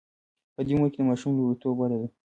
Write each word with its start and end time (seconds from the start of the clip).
په 0.53 0.61
دې 0.67 0.73
عمر 0.75 0.89
کې 0.93 1.01
د 1.03 1.07
ماشوم 1.09 1.31
لومړیتوب 1.37 1.75
وده 1.77 1.97
ده. 2.01 2.07